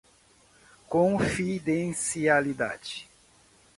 [0.89, 3.05] confidencialidade